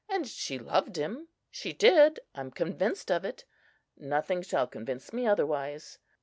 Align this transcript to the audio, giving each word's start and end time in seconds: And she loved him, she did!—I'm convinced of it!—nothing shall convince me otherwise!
And 0.09 0.27
she 0.27 0.57
loved 0.57 0.95
him, 0.95 1.27
she 1.51 1.73
did!—I'm 1.73 2.49
convinced 2.49 3.11
of 3.11 3.23
it!—nothing 3.23 4.41
shall 4.41 4.65
convince 4.65 5.13
me 5.13 5.27
otherwise! 5.27 5.99